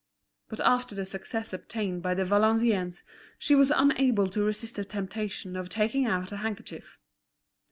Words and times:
But 0.49 0.59
after 0.61 0.95
the 0.95 1.05
success 1.05 1.53
obtained 1.53 2.01
by 2.01 2.15
the 2.15 2.25
Valenciennes 2.25 3.03
she 3.37 3.53
was 3.53 3.69
unable 3.69 4.27
to 4.31 4.41
resist 4.43 4.77
the 4.77 4.83
temptation 4.83 5.55
of 5.55 5.69
taking 5.69 6.07
out 6.07 6.31
a 6.31 6.37
handkerchief. 6.37 6.97